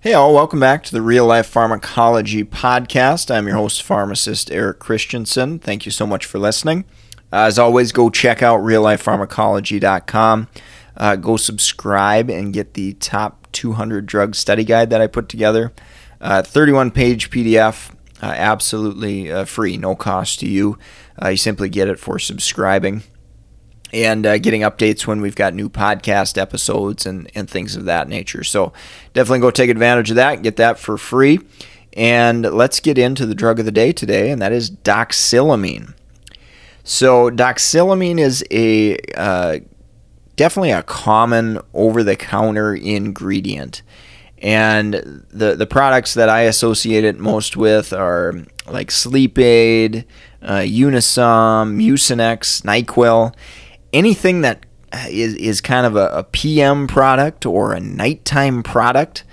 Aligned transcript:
Hey, 0.00 0.12
all, 0.12 0.32
welcome 0.32 0.60
back 0.60 0.84
to 0.84 0.92
the 0.92 1.02
Real 1.02 1.26
Life 1.26 1.48
Pharmacology 1.48 2.44
Podcast. 2.44 3.34
I'm 3.34 3.48
your 3.48 3.56
host, 3.56 3.82
pharmacist 3.82 4.48
Eric 4.52 4.78
Christensen. 4.78 5.58
Thank 5.58 5.86
you 5.86 5.90
so 5.90 6.06
much 6.06 6.24
for 6.24 6.38
listening. 6.38 6.84
Uh, 7.32 7.46
as 7.46 7.58
always, 7.58 7.90
go 7.90 8.08
check 8.08 8.40
out 8.40 8.60
reallifepharmacology.com. 8.60 10.46
Uh, 10.96 11.16
go 11.16 11.36
subscribe 11.36 12.30
and 12.30 12.54
get 12.54 12.74
the 12.74 12.92
top 12.94 13.48
200 13.50 14.06
drug 14.06 14.36
study 14.36 14.62
guide 14.62 14.90
that 14.90 15.00
I 15.00 15.08
put 15.08 15.28
together. 15.28 15.72
Uh, 16.20 16.42
31 16.42 16.92
page 16.92 17.30
PDF, 17.30 17.90
uh, 18.22 18.26
absolutely 18.26 19.32
uh, 19.32 19.46
free, 19.46 19.76
no 19.76 19.96
cost 19.96 20.38
to 20.38 20.48
you. 20.48 20.78
You 21.20 21.36
simply 21.36 21.68
get 21.68 21.88
it 21.88 21.98
for 21.98 22.20
subscribing 22.20 23.02
and 23.92 24.26
uh, 24.26 24.38
getting 24.38 24.62
updates 24.62 25.06
when 25.06 25.20
we've 25.20 25.34
got 25.34 25.54
new 25.54 25.68
podcast 25.68 26.36
episodes 26.36 27.06
and, 27.06 27.30
and 27.34 27.48
things 27.48 27.76
of 27.76 27.84
that 27.86 28.08
nature. 28.08 28.44
So 28.44 28.72
definitely 29.14 29.40
go 29.40 29.50
take 29.50 29.70
advantage 29.70 30.10
of 30.10 30.16
that, 30.16 30.42
get 30.42 30.56
that 30.56 30.78
for 30.78 30.98
free. 30.98 31.40
And 31.94 32.42
let's 32.42 32.80
get 32.80 32.98
into 32.98 33.26
the 33.26 33.34
drug 33.34 33.58
of 33.58 33.64
the 33.64 33.72
day 33.72 33.92
today, 33.92 34.30
and 34.30 34.40
that 34.40 34.52
is 34.52 34.70
doxylamine. 34.70 35.94
So, 36.84 37.28
doxylamine 37.30 38.18
is 38.20 38.44
a 38.50 38.96
uh, 39.16 39.58
definitely 40.36 40.70
a 40.70 40.82
common 40.84 41.60
over 41.74 42.04
the 42.04 42.14
counter 42.14 42.74
ingredient. 42.74 43.82
And 44.40 45.24
the, 45.30 45.56
the 45.56 45.66
products 45.66 46.14
that 46.14 46.28
I 46.28 46.42
associate 46.42 47.04
it 47.04 47.18
most 47.18 47.56
with 47.56 47.92
are 47.92 48.34
like 48.68 48.92
Sleep 48.92 49.36
Aid, 49.36 50.06
uh, 50.40 50.58
Unisom, 50.60 51.76
Mucinex, 51.76 52.62
NyQuil 52.62 53.34
anything 53.92 54.42
that 54.42 54.66
is, 55.08 55.34
is 55.34 55.60
kind 55.60 55.86
of 55.86 55.96
a, 55.96 56.08
a 56.08 56.24
PM 56.24 56.86
product 56.86 57.46
or 57.46 57.72
a 57.72 57.80
nighttime 57.80 58.62
product, 58.62 59.24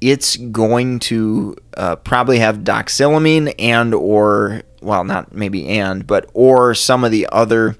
it's 0.00 0.36
going 0.36 0.98
to 0.98 1.56
uh, 1.76 1.96
probably 1.96 2.38
have 2.38 2.58
doxylamine 2.58 3.54
and 3.58 3.94
or 3.94 4.62
well 4.80 5.04
not 5.04 5.34
maybe 5.34 5.68
and 5.68 6.06
but 6.06 6.30
or 6.32 6.74
some 6.74 7.04
of 7.04 7.10
the 7.10 7.28
other 7.30 7.76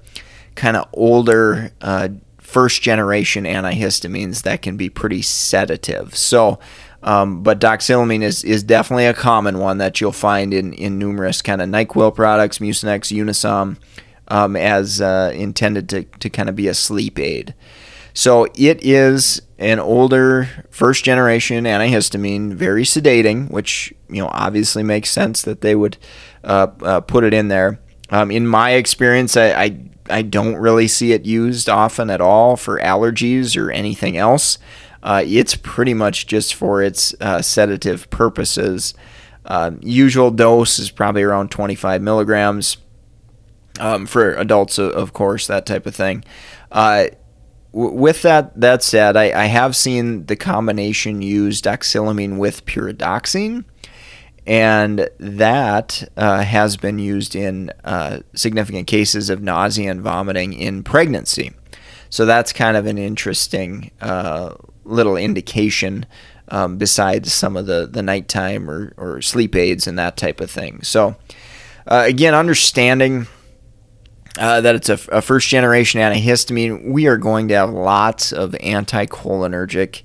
kind 0.53 0.77
of 0.77 0.87
older 0.93 1.71
uh, 1.81 2.09
first 2.37 2.81
generation 2.83 3.45
antihistamines 3.45 4.43
that 4.43 4.61
can 4.61 4.77
be 4.77 4.89
pretty 4.89 5.21
sedative. 5.21 6.15
So 6.15 6.59
um, 7.03 7.41
but 7.41 7.59
doxylamine 7.59 8.21
is, 8.21 8.43
is 8.43 8.61
definitely 8.61 9.07
a 9.07 9.13
common 9.13 9.57
one 9.57 9.79
that 9.79 9.99
you'll 9.99 10.11
find 10.11 10.53
in, 10.53 10.73
in 10.73 10.99
numerous 10.99 11.41
kind 11.41 11.61
of 11.61 11.69
NyQuil 11.69 12.13
products, 12.13 12.59
Mucinex, 12.59 13.11
Unisom, 13.15 13.77
um, 14.31 14.55
as 14.55 15.01
uh, 15.01 15.31
intended 15.35 15.89
to, 15.89 16.03
to 16.03 16.29
kind 16.29 16.47
of 16.47 16.55
be 16.55 16.69
a 16.69 16.73
sleep 16.73 17.19
aid. 17.19 17.53
So 18.13 18.45
it 18.55 18.83
is 18.83 19.41
an 19.59 19.79
older 19.79 20.49
first 20.69 21.03
generation 21.03 21.65
antihistamine, 21.65 22.53
very 22.53 22.83
sedating, 22.83 23.51
which 23.51 23.93
you 24.09 24.21
know 24.21 24.29
obviously 24.33 24.83
makes 24.83 25.11
sense 25.11 25.41
that 25.43 25.61
they 25.61 25.75
would 25.75 25.97
uh, 26.43 26.67
uh, 26.81 27.01
put 27.01 27.25
it 27.25 27.33
in 27.33 27.49
there. 27.49 27.79
Um, 28.09 28.31
in 28.31 28.47
my 28.47 28.71
experience, 28.71 29.37
I, 29.37 29.51
I, 29.51 29.79
I 30.09 30.21
don't 30.21 30.55
really 30.55 30.87
see 30.87 31.11
it 31.11 31.25
used 31.25 31.69
often 31.69 32.09
at 32.09 32.21
all 32.21 32.57
for 32.57 32.79
allergies 32.79 33.61
or 33.61 33.69
anything 33.69 34.17
else. 34.17 34.57
Uh, 35.03 35.23
it's 35.25 35.55
pretty 35.55 35.93
much 35.93 36.27
just 36.27 36.55
for 36.55 36.81
its 36.81 37.13
uh, 37.21 37.41
sedative 37.41 38.09
purposes. 38.09 38.93
Uh, 39.45 39.71
usual 39.81 40.31
dose 40.31 40.79
is 40.79 40.91
probably 40.91 41.23
around 41.23 41.51
25 41.51 42.01
milligrams 42.01 42.77
um, 43.79 44.05
for 44.05 44.33
adults, 44.35 44.77
of 44.77 45.13
course, 45.13 45.47
that 45.47 45.65
type 45.65 45.85
of 45.85 45.95
thing. 45.95 46.23
Uh, 46.71 47.07
with 47.73 48.21
that 48.23 48.59
that 48.59 48.83
said, 48.83 49.15
I, 49.15 49.43
I, 49.43 49.45
have 49.45 49.75
seen 49.75 50.25
the 50.25 50.35
combination 50.35 51.21
use 51.21 51.61
doxylamine 51.61 52.37
with 52.37 52.65
pyridoxine, 52.65 53.63
and 54.45 55.09
that 55.19 56.09
uh, 56.17 56.43
has 56.43 56.75
been 56.75 56.99
used 56.99 57.35
in 57.35 57.71
uh, 57.85 58.19
significant 58.35 58.87
cases 58.87 59.29
of 59.29 59.41
nausea 59.41 59.89
and 59.89 60.01
vomiting 60.01 60.53
in 60.53 60.83
pregnancy. 60.83 61.51
So 62.09 62.25
that's 62.25 62.51
kind 62.51 62.75
of 62.75 62.85
an 62.87 62.97
interesting 62.97 63.91
uh, 64.01 64.55
little 64.83 65.15
indication. 65.15 66.05
Um, 66.53 66.77
besides 66.77 67.31
some 67.31 67.55
of 67.55 67.65
the, 67.65 67.87
the 67.89 68.01
nighttime 68.01 68.69
or, 68.69 68.93
or 68.97 69.21
sleep 69.21 69.55
aids 69.55 69.87
and 69.87 69.97
that 69.97 70.17
type 70.17 70.41
of 70.41 70.51
thing. 70.51 70.81
So, 70.83 71.15
uh, 71.87 72.03
again, 72.05 72.33
understanding 72.35 73.27
uh, 74.37 74.61
that 74.61 74.75
it's 74.75 74.89
a, 74.89 74.99
a, 75.11 75.21
first 75.21 75.49
generation 75.49 75.99
antihistamine, 75.99 76.91
we 76.91 77.07
are 77.07 77.17
going 77.17 77.47
to 77.49 77.53
have 77.53 77.69
lots 77.69 78.31
of 78.31 78.51
anticholinergic 78.51 80.03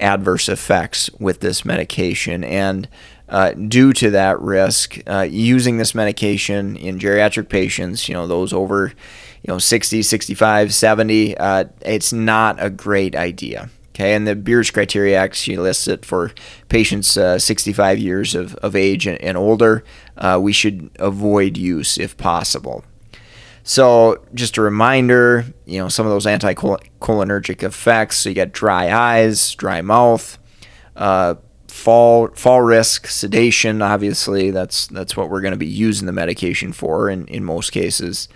adverse 0.00 0.48
effects 0.48 1.10
with 1.18 1.40
this 1.40 1.64
medication. 1.64 2.42
And 2.42 2.88
uh, 3.28 3.52
due 3.52 3.92
to 3.92 4.10
that 4.10 4.40
risk, 4.40 4.98
uh, 5.06 5.26
using 5.30 5.76
this 5.76 5.94
medication 5.94 6.76
in 6.76 6.98
geriatric 6.98 7.48
patients, 7.48 8.08
you 8.08 8.14
know, 8.14 8.26
those 8.26 8.52
over, 8.52 8.88
you 8.88 9.48
know, 9.48 9.58
60, 9.58 10.02
65, 10.02 10.74
70, 10.74 11.36
uh, 11.36 11.64
it's 11.82 12.12
not 12.12 12.56
a 12.58 12.70
great 12.70 13.14
idea. 13.14 13.70
Okay, 13.94 14.14
and 14.14 14.26
the 14.26 14.34
Beers 14.34 14.70
criteria 14.70 15.18
actually 15.18 15.58
lists 15.58 15.86
it 15.86 16.04
for 16.04 16.32
patients 16.68 17.16
uh, 17.16 17.38
65 17.38 17.98
years 17.98 18.34
of, 18.34 18.54
of 18.56 18.74
age 18.74 19.06
and, 19.06 19.20
and 19.20 19.36
older. 19.36 19.84
Uh, 20.16 20.38
we 20.40 20.52
should 20.52 20.90
avoid 20.98 21.56
use 21.56 21.98
if 21.98 22.16
possible. 22.16 22.84
So, 23.62 24.24
just 24.34 24.56
a 24.56 24.62
reminder, 24.62 25.44
you 25.66 25.78
know, 25.78 25.88
some 25.88 26.06
of 26.06 26.12
those 26.12 26.26
anticholinergic 26.26 27.62
effects. 27.62 28.18
So, 28.18 28.28
you 28.30 28.34
got 28.34 28.52
dry 28.52 28.90
eyes, 28.90 29.54
dry 29.54 29.82
mouth, 29.82 30.38
uh, 30.96 31.34
fall 31.68 32.28
fall 32.34 32.62
risk, 32.62 33.06
sedation. 33.06 33.82
Obviously, 33.82 34.50
that's 34.50 34.86
that's 34.88 35.16
what 35.16 35.30
we're 35.30 35.42
going 35.42 35.52
to 35.52 35.58
be 35.58 35.66
using 35.66 36.06
the 36.06 36.12
medication 36.12 36.72
for 36.72 37.10
in 37.10 37.26
in 37.28 37.44
most 37.44 37.70
cases. 37.70 38.28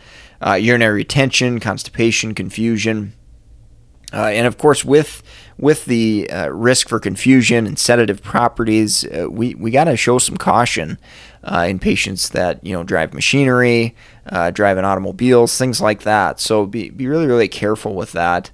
Uh, 0.47 0.55
urinary 0.55 0.97
retention, 0.97 1.59
constipation, 1.59 2.35
confusion, 2.35 3.15
uh, 4.15 4.29
and 4.29 4.47
of 4.47 4.59
course, 4.59 4.85
with 4.85 5.23
with 5.59 5.87
the 5.87 6.31
uh, 6.31 6.49
risk 6.49 6.89
for 6.89 7.01
confusion 7.01 7.67
and 7.67 7.79
sedative 7.79 8.23
properties, 8.23 9.05
uh, 9.07 9.27
we 9.29 9.55
we 9.57 9.73
got 9.73 9.85
to 9.85 9.97
show 9.97 10.19
some 10.19 10.37
caution 10.37 10.99
uh, 11.45 11.67
in 11.69 11.79
patients 11.79 12.31
that 12.31 12.65
you 12.65 12.73
know 12.73 12.83
drive 12.83 13.15
machinery, 13.15 13.95
uh, 14.27 14.51
driving 14.51 14.85
automobiles, 14.85 15.57
things 15.57 15.81
like 15.81 16.03
that. 16.03 16.41
So 16.41 16.67
be 16.67 16.91
be 16.91 17.07
really 17.07 17.27
really 17.27 17.49
careful 17.49 17.95
with 17.95 18.13
that. 18.13 18.51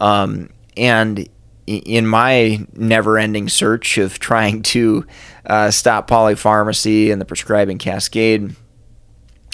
Um, 0.00 0.50
and 0.76 1.28
in 1.66 2.06
my 2.06 2.66
never-ending 2.74 3.48
search 3.48 3.96
of 3.96 4.18
trying 4.18 4.62
to 4.62 5.06
uh, 5.46 5.70
stop 5.70 6.08
polypharmacy 6.08 7.12
and 7.12 7.20
the 7.20 7.24
prescribing 7.24 7.78
cascade, 7.78 8.54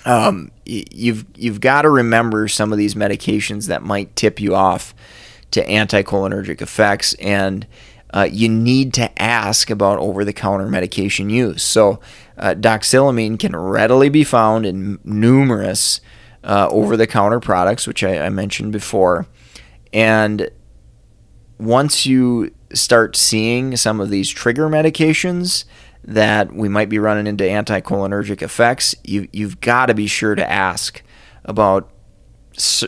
um, 0.05 0.51
you've 0.65 1.27
you've 1.37 1.61
got 1.61 1.83
to 1.83 1.91
remember 1.91 2.49
some 2.49 2.73
of 2.73 2.79
these 2.79 2.95
medications 2.95 3.67
that 3.67 3.83
might 3.83 4.17
tip 4.17 4.41
you 4.41 4.55
off 4.55 4.95
to 5.51 5.67
anticholinergic 5.67 6.63
effects 6.63 7.15
and 7.15 7.67
uh, 8.13 8.29
you 8.31 8.49
need 8.49 8.93
to 8.95 9.23
ask 9.23 9.71
about 9.71 9.99
over 9.99 10.25
the 10.25 10.33
counter 10.33 10.67
medication 10.67 11.31
use. 11.31 11.63
So, 11.63 12.01
uh, 12.37 12.55
doxylamine 12.55 13.39
can 13.39 13.55
readily 13.55 14.09
be 14.09 14.25
found 14.25 14.67
in 14.67 14.99
numerous 15.05 16.01
uh, 16.43 16.69
over 16.71 16.97
the 16.97 17.07
counter 17.07 17.41
products, 17.41 17.87
which 17.87 18.03
I, 18.03 18.27
I, 18.27 18.29
mentioned 18.31 18.73
before. 18.73 19.27
And 19.93 20.51
once 21.59 22.07
you 22.07 22.55
start 22.73 23.17
seeing 23.17 23.77
some 23.77 24.01
of 24.01 24.11
these 24.11 24.31
trigger 24.31 24.69
medications 24.69 25.65
that 26.03 26.53
we 26.53 26.69
might 26.69 26.89
be 26.89 26.99
running 26.99 27.27
into 27.27 27.45
anticholinergic 27.45 28.41
effects, 28.41 28.95
you, 29.05 29.29
you've 29.33 29.61
got 29.61 29.87
to 29.87 29.95
be 29.95 30.07
sure 30.07 30.35
to 30.35 30.51
ask 30.51 31.03
about 31.45 31.91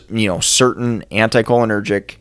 you 0.09 0.27
know 0.27 0.39
certain 0.39 1.03
anticholinergic 1.11 2.17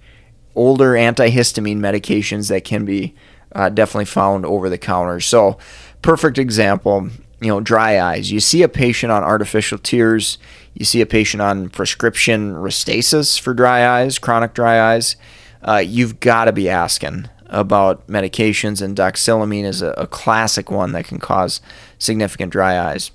older 0.54 0.92
antihistamine 0.92 1.78
medications 1.78 2.48
that 2.48 2.64
can 2.64 2.84
be 2.84 3.14
uh, 3.54 3.68
definitely 3.68 4.04
found 4.06 4.46
over 4.46 4.68
the 4.68 4.78
counter. 4.78 5.20
So, 5.20 5.58
perfect 6.00 6.38
example, 6.38 7.08
you 7.40 7.48
know, 7.48 7.60
dry 7.60 8.00
eyes. 8.00 8.30
You 8.30 8.40
see 8.40 8.62
a 8.62 8.68
patient 8.68 9.12
on 9.12 9.22
artificial 9.22 9.78
tears, 9.78 10.38
you 10.74 10.84
see 10.84 11.00
a 11.00 11.06
patient 11.06 11.40
on 11.42 11.68
prescription 11.68 12.54
Restasis 12.54 13.38
for 13.38 13.52
dry 13.54 13.86
eyes, 13.86 14.18
chronic 14.18 14.54
dry 14.54 14.94
eyes. 14.94 15.16
Uh, 15.62 15.82
you've 15.84 16.20
got 16.20 16.46
to 16.46 16.52
be 16.52 16.68
asking 16.68 17.28
about 17.46 18.06
medications, 18.06 18.80
and 18.80 18.96
doxylamine 18.96 19.64
is 19.64 19.82
a, 19.82 19.90
a 19.90 20.06
classic 20.06 20.70
one 20.70 20.92
that 20.92 21.04
can 21.04 21.18
cause 21.18 21.60
significant 21.98 22.50
dry 22.50 22.78
eyes. 22.78 23.10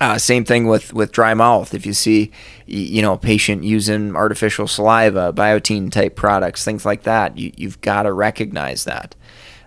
Uh, 0.00 0.16
same 0.16 0.44
thing 0.44 0.66
with, 0.66 0.92
with 0.92 1.10
dry 1.10 1.34
mouth. 1.34 1.74
If 1.74 1.84
you 1.84 1.92
see, 1.92 2.30
you 2.66 3.02
know, 3.02 3.14
a 3.14 3.18
patient 3.18 3.64
using 3.64 4.14
artificial 4.14 4.68
saliva, 4.68 5.32
Biotene 5.32 5.90
type 5.90 6.14
products, 6.14 6.64
things 6.64 6.86
like 6.86 7.02
that, 7.02 7.36
you, 7.36 7.52
you've 7.56 7.80
got 7.80 8.04
to 8.04 8.12
recognize 8.12 8.84
that. 8.84 9.16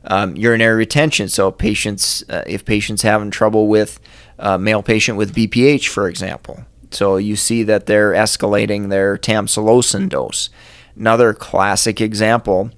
Um, 0.06 0.36
urinary 0.36 0.78
retention. 0.78 1.28
So 1.28 1.52
patients, 1.52 2.24
uh, 2.30 2.44
if 2.48 2.64
patients 2.66 3.02
having 3.02 3.30
trouble 3.30 3.68
with 3.68 4.00
uh, 4.40 4.58
male 4.58 4.82
patient 4.82 5.18
with 5.18 5.36
BPH, 5.36 5.90
for 5.90 6.08
example, 6.08 6.66
so 6.92 7.18
you 7.18 7.36
see 7.36 7.64
that 7.64 7.86
they're 7.86 8.14
escalating 8.14 8.90
their 8.90 9.18
tamsulosin 9.18 10.10
dose. 10.10 10.50
Another 10.96 11.34
classic 11.34 12.02
example 12.02 12.72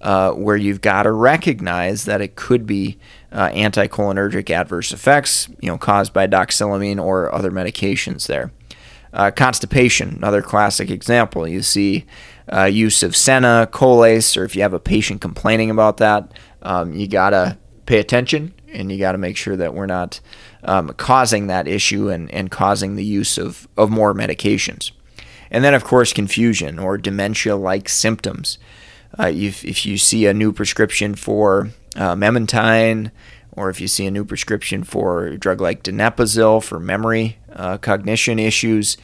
uh, 0.00 0.32
where 0.32 0.56
you've 0.56 0.80
got 0.80 1.04
to 1.04 1.12
recognize 1.12 2.04
that 2.04 2.20
it 2.20 2.34
could 2.34 2.66
be 2.66 2.98
uh, 3.32 3.48
anticholinergic 3.50 4.50
adverse 4.50 4.92
effects, 4.92 5.48
you 5.60 5.68
know, 5.68 5.78
caused 5.78 6.12
by 6.12 6.26
doxylamine 6.26 7.02
or 7.02 7.32
other 7.34 7.50
medications 7.50 8.26
there. 8.26 8.50
Uh, 9.12 9.30
constipation, 9.30 10.16
another 10.16 10.42
classic 10.42 10.90
example. 10.90 11.46
You 11.46 11.62
see 11.62 12.06
uh, 12.52 12.64
use 12.64 13.02
of 13.02 13.16
Senna, 13.16 13.68
Colace, 13.70 14.36
or 14.36 14.44
if 14.44 14.54
you 14.54 14.62
have 14.62 14.72
a 14.72 14.78
patient 14.80 15.20
complaining 15.20 15.70
about 15.70 15.96
that, 15.96 16.32
um, 16.62 16.94
you 16.94 17.08
got 17.08 17.30
to 17.30 17.58
pay 17.86 17.98
attention 17.98 18.54
and 18.72 18.92
you 18.92 18.98
got 18.98 19.12
to 19.12 19.18
make 19.18 19.36
sure 19.36 19.56
that 19.56 19.74
we're 19.74 19.86
not 19.86 20.20
um, 20.62 20.88
causing 20.90 21.48
that 21.48 21.66
issue 21.66 22.08
and, 22.08 22.30
and 22.30 22.50
causing 22.50 22.94
the 22.94 23.04
use 23.04 23.36
of, 23.36 23.66
of 23.76 23.90
more 23.90 24.14
medications. 24.14 24.92
And 25.50 25.64
then, 25.64 25.74
of 25.74 25.82
course, 25.82 26.12
confusion 26.12 26.78
or 26.78 26.96
dementia 26.96 27.56
like 27.56 27.88
symptoms. 27.88 28.58
Uh, 29.18 29.32
if, 29.34 29.64
if 29.64 29.84
you 29.84 29.98
see 29.98 30.26
a 30.26 30.34
new 30.34 30.52
prescription 30.52 31.16
for 31.16 31.70
uh, 31.96 32.14
Memantine, 32.14 33.10
or 33.52 33.70
if 33.70 33.80
you 33.80 33.88
see 33.88 34.06
a 34.06 34.10
new 34.10 34.24
prescription 34.24 34.84
for 34.84 35.26
a 35.26 35.38
drug 35.38 35.60
like 35.60 35.82
donepezil 35.82 36.62
for 36.62 36.78
memory 36.78 37.38
uh, 37.52 37.78
cognition 37.78 38.38
issues, 38.38 38.96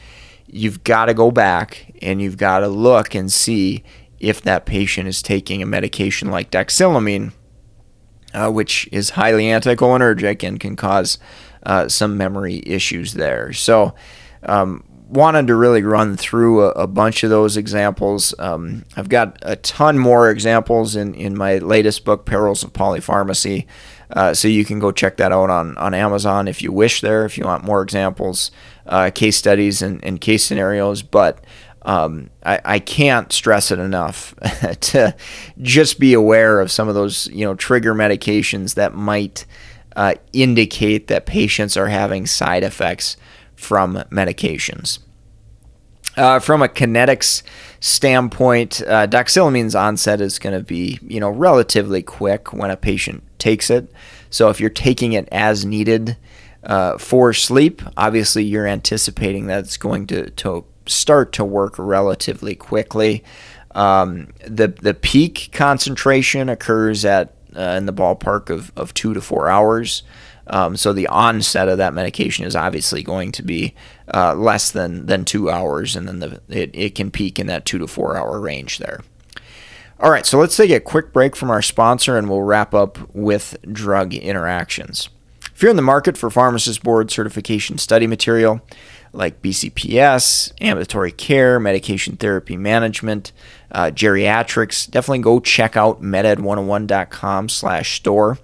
you've 0.47 0.83
got 0.83 1.05
to 1.05 1.13
go 1.13 1.29
back 1.31 1.93
and 2.01 2.21
you've 2.21 2.37
got 2.37 2.59
to 2.59 2.67
look 2.67 3.13
and 3.13 3.31
see 3.31 3.83
if 4.19 4.41
that 4.41 4.65
patient 4.65 5.07
is 5.07 5.21
taking 5.21 5.61
a 5.61 5.65
medication 5.65 6.31
like 6.31 6.49
doxylamine, 6.49 7.33
uh, 8.33 8.49
which 8.49 8.87
is 8.91 9.11
highly 9.11 9.45
anticholinergic 9.45 10.47
and 10.47 10.59
can 10.59 10.75
cause 10.75 11.19
uh, 11.63 11.87
some 11.87 12.17
memory 12.17 12.63
issues 12.65 13.13
there. 13.13 13.51
So, 13.53 13.93
um, 14.43 14.83
wanted 15.09 15.47
to 15.47 15.55
really 15.55 15.83
run 15.83 16.17
through 16.17 16.63
a, 16.63 16.69
a 16.71 16.87
bunch 16.87 17.23
of 17.23 17.29
those 17.29 17.57
examples. 17.57 18.33
Um, 18.39 18.83
I've 18.95 19.09
got 19.09 19.37
a 19.41 19.55
ton 19.55 19.97
more 19.97 20.29
examples 20.29 20.95
in, 20.95 21.13
in 21.15 21.37
my 21.37 21.57
latest 21.57 22.05
book, 22.05 22.25
Perils 22.25 22.63
of 22.63 22.73
Polypharmacy. 22.73 23.65
Uh, 24.11 24.33
so 24.33 24.47
you 24.47 24.63
can 24.63 24.79
go 24.79 24.91
check 24.91 25.17
that 25.17 25.31
out 25.31 25.49
on, 25.49 25.77
on 25.77 25.93
Amazon 25.93 26.47
if 26.47 26.61
you 26.61 26.71
wish 26.71 27.01
there, 27.01 27.25
if 27.25 27.37
you 27.37 27.43
want 27.43 27.63
more 27.63 27.81
examples, 27.81 28.51
uh, 28.85 29.11
case 29.13 29.35
studies, 29.35 29.81
and, 29.81 30.03
and, 30.03 30.21
case 30.21 30.45
scenarios. 30.45 31.01
But 31.01 31.43
um, 31.81 32.29
I, 32.43 32.59
I, 32.63 32.79
can't 32.79 33.31
stress 33.33 33.69
it 33.69 33.79
enough 33.79 34.33
to 34.79 35.15
just 35.61 35.99
be 35.99 36.13
aware 36.13 36.61
of 36.61 36.71
some 36.71 36.87
of 36.87 36.95
those 36.95 37.27
you 37.27 37.45
know 37.45 37.53
trigger 37.53 37.93
medications 37.93 38.75
that 38.75 38.93
might 38.93 39.45
uh, 39.95 40.15
indicate 40.31 41.07
that 41.07 41.25
patients 41.25 41.75
are 41.75 41.87
having 41.87 42.25
side 42.25 42.63
effects 42.63 43.17
from 43.57 43.95
medications. 44.11 44.99
Uh, 46.15 46.39
from 46.39 46.63
a 46.63 46.67
kinetics 46.67 47.43
standpoint, 47.79 48.81
uh, 48.87 49.05
doxylamine's 49.05 49.75
onset 49.75 50.19
is 50.19 50.39
going 50.39 50.57
to 50.57 50.63
be, 50.63 50.97
you 51.03 51.19
know, 51.19 51.29
relatively 51.29 52.01
quick 52.01 52.53
when 52.53 52.71
a 52.71 52.77
patient 52.77 53.23
takes 53.37 53.69
it. 53.69 53.91
So 54.29 54.49
if 54.49 54.59
you're 54.59 54.69
taking 54.69 55.13
it 55.13 55.27
as 55.31 55.63
needed 55.63 56.17
uh, 56.63 56.97
for 56.97 57.33
sleep, 57.33 57.81
obviously 57.95 58.43
you're 58.43 58.65
anticipating 58.65 59.45
that 59.47 59.59
it's 59.59 59.77
going 59.77 60.07
to, 60.07 60.31
to 60.31 60.65
start 60.87 61.33
to 61.33 61.45
work 61.45 61.75
relatively 61.77 62.55
quickly. 62.55 63.23
Um, 63.75 64.33
the 64.45 64.69
the 64.69 64.95
peak 64.95 65.49
concentration 65.51 66.49
occurs 66.49 67.05
at 67.05 67.35
uh, 67.55 67.75
in 67.77 67.85
the 67.85 67.93
ballpark 67.93 68.49
of, 68.49 68.71
of 68.75 68.93
two 68.93 69.13
to 69.13 69.21
four 69.21 69.49
hours. 69.49 70.01
Um, 70.49 70.77
so 70.77 70.93
the 70.93 71.07
onset 71.07 71.67
of 71.67 71.77
that 71.77 71.93
medication 71.93 72.45
is 72.45 72.55
obviously 72.55 73.03
going 73.03 73.31
to 73.33 73.43
be 73.43 73.73
uh, 74.13 74.33
less 74.35 74.71
than, 74.71 75.05
than 75.05 75.25
two 75.25 75.49
hours, 75.49 75.95
and 75.95 76.07
then 76.07 76.19
the, 76.19 76.41
it, 76.47 76.71
it 76.73 76.95
can 76.95 77.11
peak 77.11 77.37
in 77.37 77.47
that 77.47 77.65
two 77.65 77.77
to 77.77 77.87
four 77.87 78.17
hour 78.17 78.39
range 78.39 78.77
there. 78.77 79.01
All 79.99 80.11
right, 80.11 80.25
so 80.25 80.37
let's 80.37 80.55
take 80.55 80.69
a 80.69 80.79
quick 80.79 81.11
break 81.11 81.35
from 81.35 81.49
our 81.49 81.61
sponsor 81.61 82.17
and 82.17 82.29
we'll 82.29 82.43
wrap 82.43 82.73
up 82.75 82.99
with 83.15 83.57
drug 83.71 84.13
interactions. 84.13 85.09
If 85.55 85.63
you're 85.63 85.71
in 85.71 85.75
the 85.75 85.81
market 85.81 86.19
for 86.19 86.29
pharmacist 86.29 86.83
board 86.83 87.09
certification 87.09 87.79
study 87.79 88.05
material 88.05 88.61
like 89.11 89.41
BCPS, 89.41 90.51
ambulatory 90.61 91.11
care, 91.11 91.59
medication 91.59 92.15
therapy 92.15 92.55
management, 92.55 93.31
uh, 93.71 93.85
geriatrics, 93.85 94.89
definitely 94.89 95.19
go 95.19 95.39
check 95.39 95.75
out 95.75 95.99
meded101.com 95.99 97.49
slash 97.49 97.95
store. 97.95 98.37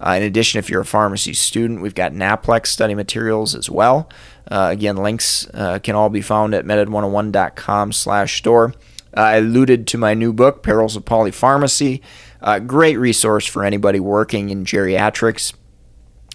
Uh, 0.00 0.14
in 0.18 0.22
addition, 0.22 0.58
if 0.58 0.68
you're 0.68 0.82
a 0.82 0.86
pharmacy 0.86 1.32
student, 1.32 1.80
we've 1.80 1.94
got 1.94 2.12
NAPLEX 2.12 2.66
study 2.66 2.94
materials 2.94 3.54
as 3.54 3.70
well. 3.70 4.08
Uh, 4.50 4.68
again, 4.70 4.96
links 4.96 5.46
uh, 5.54 5.78
can 5.78 5.94
all 5.94 6.08
be 6.08 6.20
found 6.20 6.54
at 6.54 6.64
meded101.com 6.64 7.92
slash 7.92 8.38
store. 8.38 8.74
Uh, 9.16 9.20
I 9.20 9.36
alluded 9.36 9.86
to 9.88 9.98
my 9.98 10.14
new 10.14 10.32
book, 10.32 10.62
Perils 10.62 10.96
of 10.96 11.04
Polypharmacy. 11.04 12.00
Uh, 12.42 12.58
great 12.58 12.96
resource 12.96 13.46
for 13.46 13.64
anybody 13.64 13.98
working 13.98 14.50
in 14.50 14.64
geriatrics 14.64 15.54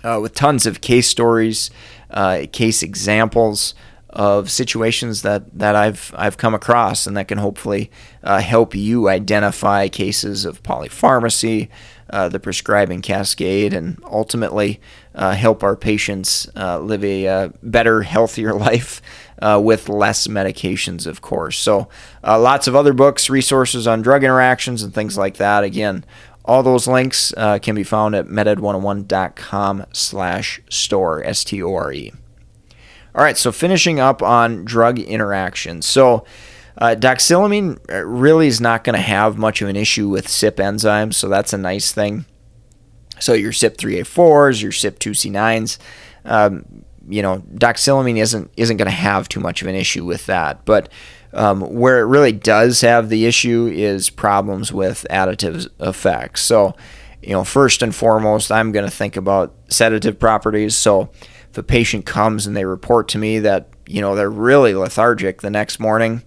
uh, 0.03 0.19
with 0.21 0.33
tons 0.33 0.65
of 0.65 0.81
case 0.81 1.07
stories, 1.07 1.69
case 2.51 2.81
examples 2.83 3.75
of 4.11 4.51
situations 4.51 5.21
that, 5.21 5.57
that 5.57 5.75
I've 5.75 6.13
I've 6.17 6.37
come 6.37 6.53
across 6.53 7.07
and 7.07 7.15
that 7.15 7.27
can 7.27 7.37
hopefully 7.37 7.89
help 8.23 8.75
you 8.75 9.07
identify 9.07 9.87
cases 9.87 10.45
of 10.45 10.61
polypharmacy, 10.63 11.69
uh, 12.11 12.27
the 12.27 12.39
prescribing 12.39 13.01
cascade 13.01 13.73
and 13.73 13.97
ultimately 14.03 14.81
uh, 15.15 15.31
help 15.31 15.63
our 15.63 15.77
patients 15.77 16.49
uh, 16.57 16.77
live 16.77 17.05
a 17.05 17.25
uh, 17.27 17.49
better, 17.63 18.01
healthier 18.01 18.53
life 18.67 19.01
uh, 19.41 19.59
with 19.63 19.87
less 19.87 20.27
medications, 20.27 21.07
of 21.07 21.21
course. 21.21 21.57
So, 21.57 21.87
lots 22.23 22.67
of 22.67 22.75
other 22.75 22.93
books, 22.93 23.29
resources 23.29 23.87
on 23.87 24.01
drug 24.01 24.23
interactions, 24.23 24.83
and 24.83 24.93
things 24.93 25.17
like 25.17 25.37
that. 25.37 25.63
Again, 25.63 26.03
all 26.43 26.63
those 26.63 26.85
links 26.87 27.33
can 27.37 27.75
be 27.75 27.83
found 27.83 28.13
at 28.13 28.27
meded101.com 28.27 29.85
slash 29.93 30.61
store, 30.69 31.23
S-T-O-R-E. 31.23 32.11
All 33.13 33.23
right, 33.23 33.37
so 33.37 33.51
finishing 33.51 33.99
up 33.99 34.21
on 34.21 34.63
drug 34.63 34.99
interactions. 34.99 35.85
So, 35.85 36.25
uh, 36.77 36.95
doxylamine 36.97 37.79
uh, 37.91 38.05
really 38.05 38.47
is 38.47 38.61
not 38.61 38.83
going 38.83 38.95
to 38.95 39.01
have 39.01 39.37
much 39.37 39.61
of 39.61 39.67
an 39.67 39.75
issue 39.75 40.07
with 40.07 40.27
CYP 40.27 40.55
enzymes, 40.55 41.15
so 41.15 41.27
that's 41.27 41.53
a 41.53 41.57
nice 41.57 41.91
thing. 41.91 42.25
So 43.19 43.33
your 43.33 43.51
CYP3A4s, 43.51 44.61
your 44.61 44.71
CYP2C9s, 44.71 45.77
um, 46.25 46.85
you 47.07 47.21
know, 47.21 47.43
doxylamine 47.53 48.17
isn't 48.17 48.51
isn't 48.57 48.77
going 48.77 48.89
to 48.89 48.91
have 48.91 49.27
too 49.27 49.39
much 49.39 49.61
of 49.61 49.67
an 49.67 49.75
issue 49.75 50.05
with 50.05 50.25
that. 50.27 50.65
But 50.65 50.89
um, 51.33 51.61
where 51.61 51.99
it 51.99 52.05
really 52.05 52.31
does 52.31 52.81
have 52.81 53.09
the 53.09 53.25
issue 53.25 53.69
is 53.71 54.09
problems 54.09 54.71
with 54.71 55.05
additive 55.09 55.67
effects. 55.79 56.41
So, 56.41 56.75
you 57.21 57.31
know, 57.31 57.43
first 57.43 57.81
and 57.81 57.93
foremost, 57.93 58.51
I'm 58.51 58.71
going 58.71 58.85
to 58.85 58.91
think 58.91 59.15
about 59.15 59.53
sedative 59.69 60.19
properties. 60.19 60.75
So, 60.75 61.09
if 61.51 61.57
a 61.57 61.63
patient 61.63 62.05
comes 62.05 62.47
and 62.47 62.55
they 62.55 62.65
report 62.65 63.07
to 63.09 63.17
me 63.17 63.39
that 63.39 63.67
you 63.85 64.01
know 64.01 64.15
they're 64.15 64.29
really 64.29 64.73
lethargic 64.73 65.41
the 65.41 65.49
next 65.49 65.79
morning, 65.79 66.23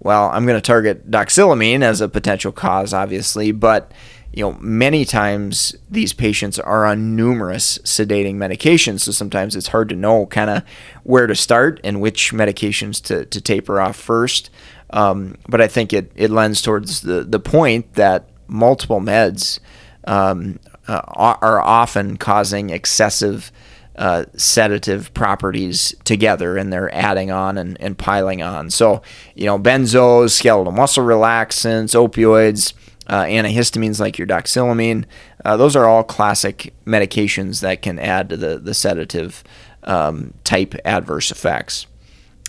well, 0.00 0.30
I'm 0.30 0.46
going 0.46 0.56
to 0.56 0.66
target 0.66 1.10
doxylamine 1.10 1.82
as 1.82 2.00
a 2.00 2.08
potential 2.08 2.52
cause, 2.52 2.94
obviously, 2.94 3.52
but 3.52 3.92
you 4.32 4.42
know, 4.44 4.52
many 4.60 5.04
times 5.04 5.74
these 5.90 6.12
patients 6.12 6.58
are 6.58 6.84
on 6.84 7.16
numerous 7.16 7.78
sedating 7.78 8.36
medications, 8.36 9.00
so 9.00 9.10
sometimes 9.10 9.56
it's 9.56 9.68
hard 9.68 9.88
to 9.88 9.96
know 9.96 10.26
kind 10.26 10.50
of 10.50 10.62
where 11.02 11.26
to 11.26 11.34
start 11.34 11.80
and 11.82 12.00
which 12.00 12.32
medications 12.32 13.02
to, 13.02 13.24
to 13.26 13.40
taper 13.40 13.80
off 13.80 13.96
first. 13.96 14.50
Um, 14.90 15.36
but 15.48 15.60
I 15.60 15.66
think 15.66 15.92
it, 15.92 16.12
it 16.14 16.30
lends 16.30 16.62
towards 16.62 17.00
the, 17.00 17.24
the 17.24 17.40
point 17.40 17.94
that 17.94 18.28
multiple 18.46 19.00
meds 19.00 19.58
um, 20.04 20.60
uh, 20.86 21.00
are 21.04 21.60
often 21.60 22.16
causing 22.16 22.70
excessive 22.70 23.50
uh, 23.98 24.24
sedative 24.36 25.12
properties 25.12 25.92
together 26.04 26.56
and 26.56 26.72
they're 26.72 26.94
adding 26.94 27.32
on 27.32 27.58
and, 27.58 27.76
and 27.80 27.98
piling 27.98 28.40
on. 28.40 28.70
So, 28.70 29.02
you 29.34 29.44
know, 29.44 29.58
benzos, 29.58 30.30
skeletal 30.30 30.72
muscle 30.72 31.04
relaxants, 31.04 31.96
opioids, 31.96 32.74
uh, 33.08 33.24
antihistamines 33.24 33.98
like 33.98 34.16
your 34.16 34.26
doxylamine, 34.26 35.04
uh, 35.44 35.56
those 35.56 35.74
are 35.74 35.84
all 35.84 36.04
classic 36.04 36.72
medications 36.86 37.60
that 37.60 37.82
can 37.82 37.98
add 37.98 38.28
to 38.28 38.36
the, 38.36 38.58
the 38.58 38.72
sedative 38.72 39.42
um, 39.82 40.32
type 40.44 40.76
adverse 40.84 41.32
effects. 41.32 41.86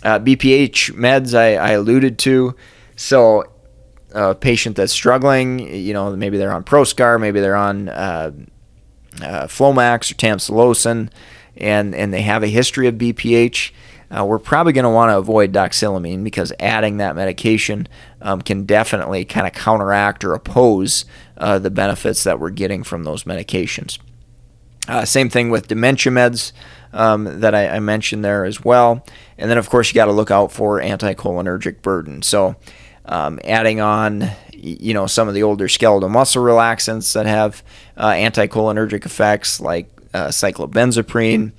Uh, 0.04 0.20
BPH 0.20 0.94
meds 0.94 1.36
I, 1.38 1.56
I 1.56 1.72
alluded 1.72 2.20
to. 2.20 2.56
So, 2.96 3.46
a 4.12 4.36
patient 4.36 4.76
that's 4.76 4.94
struggling, 4.94 5.60
you 5.60 5.94
know, 5.94 6.16
maybe 6.16 6.38
they're 6.38 6.52
on 6.52 6.64
Proscar, 6.64 7.20
maybe 7.20 7.40
they're 7.40 7.56
on 7.56 7.90
uh, 7.90 8.32
uh, 9.22 9.48
Flomax 9.48 10.12
or 10.12 10.16
tamsulosin, 10.16 11.10
and 11.60 11.94
and 11.94 12.14
they 12.14 12.22
have 12.22 12.44
a 12.44 12.48
history 12.48 12.88
of 12.88 12.96
BPH. 12.96 13.72
Uh, 14.12 14.26
we're 14.26 14.40
probably 14.40 14.74
going 14.74 14.84
to 14.84 14.90
want 14.90 15.12
to 15.12 15.18
avoid 15.18 15.54
doxylamine 15.54 16.24
because 16.24 16.52
adding 16.60 16.98
that 16.98 17.16
medication 17.16 17.88
um, 18.22 18.42
can 18.42 18.66
definitely 18.66 19.24
kind 19.24 19.46
of 19.46 19.54
counteract 19.54 20.24
or 20.24 20.34
oppose 20.34 21.06
uh, 21.38 21.60
the 21.60 21.70
benefits 21.70 22.24
that 22.24 22.40
we're 22.40 22.50
getting 22.50 22.84
from 22.84 23.04
those 23.04 23.26
medications. 23.26 24.00
Uh, 24.88 25.06
same 25.06 25.30
thing 25.30 25.52
with 25.52 25.68
dementia 25.68 26.12
meds 26.12 26.52
um, 26.94 27.42
that 27.42 27.54
I, 27.54 27.68
I, 27.68 27.80
mentioned 27.80 28.26
there 28.26 28.46
as 28.46 28.66
well. 28.66 29.06
And 29.38 29.52
then, 29.52 29.60
of 29.60 29.70
course, 29.70 29.90
you 29.90 29.94
got 29.94 30.06
to 30.06 30.12
look 30.12 30.32
out 30.32 30.52
for 30.52 30.80
anticholinergic 30.80 31.84
burden. 31.84 32.24
So, 32.24 32.56
um, 33.06 33.40
adding 33.44 33.80
on, 33.80 34.32
you 34.52 34.96
know, 34.96 35.06
some 35.06 35.28
of 35.28 35.36
the 35.36 35.44
older 35.44 35.68
skeletal 35.68 36.10
muscle 36.10 36.44
relaxants 36.44 37.14
that 37.14 37.28
have 37.28 37.64
uh, 37.98 38.12
anticholinergic 38.12 39.06
effects 39.06 39.60
like 39.60 39.88
uh, 40.14 40.28
cyclobenzaprine, 40.28 41.52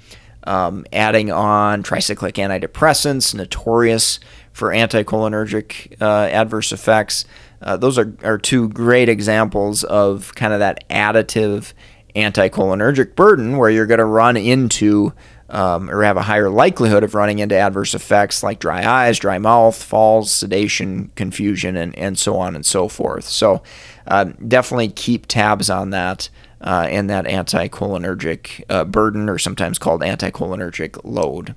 um, 0.44 0.84
adding 0.92 1.30
on 1.30 1.82
tricyclic 1.82 2.34
antidepressants, 2.34 3.34
notorious 3.34 4.20
for 4.52 4.70
anticholinergic 4.70 6.00
uh, 6.00 6.26
adverse 6.26 6.72
effects. 6.72 7.24
Uh, 7.62 7.76
those 7.76 7.98
are, 7.98 8.14
are 8.24 8.38
two 8.38 8.68
great 8.70 9.08
examples 9.08 9.84
of 9.84 10.34
kind 10.34 10.52
of 10.52 10.60
that 10.60 10.88
additive 10.88 11.72
anticholinergic 12.16 13.14
burden 13.14 13.56
where 13.56 13.70
you're 13.70 13.86
going 13.86 13.98
to 13.98 14.04
run 14.04 14.36
into 14.36 15.12
um, 15.50 15.90
or 15.90 16.02
have 16.04 16.16
a 16.16 16.22
higher 16.22 16.48
likelihood 16.48 17.02
of 17.02 17.14
running 17.14 17.40
into 17.40 17.56
adverse 17.56 17.92
effects 17.92 18.42
like 18.42 18.60
dry 18.60 18.88
eyes, 18.88 19.18
dry 19.18 19.38
mouth, 19.38 19.80
falls, 19.80 20.30
sedation, 20.30 21.10
confusion, 21.16 21.76
and, 21.76 21.96
and 21.98 22.18
so 22.18 22.36
on 22.36 22.54
and 22.54 22.64
so 22.64 22.88
forth. 22.88 23.24
So 23.24 23.62
uh, 24.06 24.24
definitely 24.46 24.88
keep 24.88 25.26
tabs 25.26 25.68
on 25.68 25.90
that 25.90 26.30
uh, 26.60 26.86
and 26.90 27.08
that 27.08 27.24
anticholinergic 27.24 28.64
uh, 28.68 28.84
burden, 28.84 29.28
or 29.28 29.38
sometimes 29.38 29.78
called 29.78 30.02
anticholinergic 30.02 31.00
load. 31.04 31.54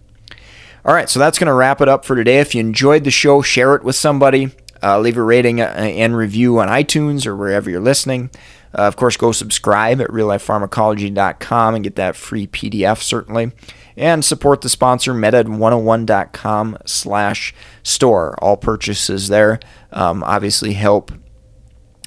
All 0.86 0.94
right, 0.94 1.10
so 1.10 1.20
that's 1.20 1.40
going 1.40 1.48
to 1.48 1.54
wrap 1.54 1.80
it 1.80 1.88
up 1.88 2.04
for 2.04 2.16
today. 2.16 2.40
If 2.40 2.54
you 2.54 2.60
enjoyed 2.60 3.04
the 3.06 3.12
show, 3.12 3.42
share 3.42 3.76
it 3.76 3.84
with 3.84 3.96
somebody. 3.96 4.52
Uh, 4.82 5.00
leave 5.00 5.16
a 5.16 5.22
rating 5.22 5.62
uh, 5.62 5.66
and 5.66 6.18
review 6.18 6.60
on 6.60 6.68
iTunes 6.68 7.26
or 7.26 7.38
wherever 7.38 7.70
you're 7.70 7.80
listening. 7.80 8.30
Uh, 8.78 8.82
of 8.82 8.98
course, 8.98 9.16
go 9.16 9.32
subscribe 9.32 10.02
at 10.02 10.10
reallifepharmacology.com 10.10 11.76
and 11.76 11.84
get 11.84 11.96
that 11.96 12.18
free 12.18 12.48
PDF, 12.48 13.02
certainly. 13.02 13.54
And 13.96 14.26
support 14.26 14.62
the 14.62 14.70
sponsor, 14.70 15.14
meded101.com 15.14 16.80
slash 16.86 17.54
store. 17.84 18.36
All 18.42 18.58
purchases 18.58 19.30
there 19.30 19.60
um, 19.92 20.24
obviously 20.24 20.74
help 20.74 21.12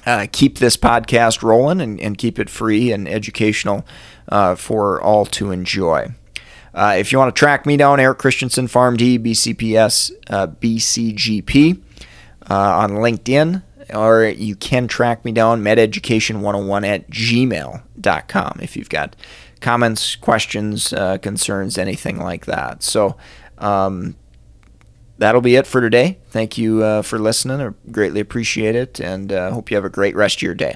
uh, 0.07 0.25
keep 0.31 0.57
this 0.57 0.77
podcast 0.77 1.43
rolling 1.43 1.81
and, 1.81 1.99
and, 1.99 2.17
keep 2.17 2.39
it 2.39 2.49
free 2.49 2.93
and 2.93 3.09
educational 3.09 3.85
uh, 4.29 4.55
for 4.55 5.01
all 5.01 5.25
to 5.25 5.51
enjoy. 5.51 6.07
Uh, 6.73 6.95
if 6.97 7.11
you 7.11 7.17
want 7.17 7.35
to 7.35 7.37
track 7.37 7.65
me 7.65 7.75
down, 7.75 7.99
Eric 7.99 8.19
Christensen, 8.19 8.67
PharmD, 8.67 9.19
BCPS, 9.19 10.11
uh, 10.29 10.47
BCGP 10.47 11.81
uh, 12.49 12.53
on 12.53 12.91
LinkedIn 12.91 13.63
or 13.93 14.25
you 14.25 14.55
can 14.55 14.87
track 14.87 15.23
me 15.25 15.31
down 15.31 15.61
mededucation101 15.61 16.85
at 16.87 17.09
gmail.com 17.09 18.59
if 18.61 18.75
you've 18.75 18.89
got 18.89 19.15
comments, 19.59 20.15
questions, 20.15 20.93
uh, 20.93 21.17
concerns, 21.17 21.77
anything 21.77 22.19
like 22.19 22.45
that. 22.45 22.83
So 22.83 23.17
um, 23.57 24.15
that'll 25.17 25.41
be 25.41 25.55
it 25.55 25.67
for 25.67 25.81
today. 25.81 26.19
Thank 26.29 26.57
you 26.57 26.83
uh, 26.83 27.01
for 27.01 27.19
listening. 27.19 27.61
I 27.61 27.71
greatly 27.91 28.19
appreciate 28.19 28.75
it 28.75 28.99
and 28.99 29.31
uh, 29.31 29.51
hope 29.51 29.71
you 29.71 29.77
have 29.77 29.85
a 29.85 29.89
great 29.89 30.15
rest 30.15 30.37
of 30.37 30.41
your 30.43 30.55
day. 30.55 30.75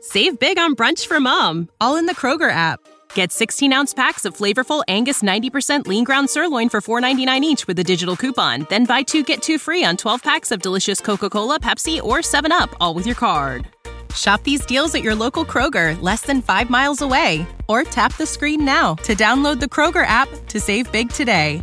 Save 0.00 0.38
big 0.38 0.58
on 0.58 0.74
brunch 0.74 1.06
for 1.06 1.20
mom, 1.20 1.68
all 1.80 1.96
in 1.96 2.06
the 2.06 2.14
Kroger 2.14 2.50
app. 2.50 2.80
Get 3.14 3.32
16 3.32 3.72
ounce 3.72 3.92
packs 3.92 4.24
of 4.24 4.36
flavorful 4.36 4.82
Angus 4.88 5.22
90% 5.22 5.86
lean 5.86 6.04
ground 6.04 6.30
sirloin 6.30 6.68
for 6.68 6.80
$4.99 6.80 7.42
each 7.42 7.66
with 7.66 7.78
a 7.78 7.84
digital 7.84 8.16
coupon. 8.16 8.66
Then 8.70 8.86
buy 8.86 9.02
two 9.02 9.22
get 9.22 9.42
two 9.42 9.58
free 9.58 9.84
on 9.84 9.96
12 9.96 10.22
packs 10.22 10.50
of 10.50 10.62
delicious 10.62 11.00
Coca 11.00 11.28
Cola, 11.28 11.60
Pepsi, 11.60 12.02
or 12.02 12.18
7UP, 12.18 12.74
all 12.80 12.94
with 12.94 13.06
your 13.06 13.14
card. 13.14 13.66
Shop 14.14 14.42
these 14.42 14.66
deals 14.66 14.94
at 14.94 15.04
your 15.04 15.14
local 15.14 15.44
Kroger, 15.44 16.00
less 16.00 16.22
than 16.22 16.42
five 16.42 16.68
miles 16.70 17.02
away. 17.02 17.46
Or 17.68 17.84
tap 17.84 18.16
the 18.16 18.26
screen 18.26 18.64
now 18.64 18.94
to 19.04 19.14
download 19.14 19.60
the 19.60 19.66
Kroger 19.66 20.06
app 20.06 20.28
to 20.48 20.58
save 20.58 20.90
big 20.90 21.10
today. 21.10 21.62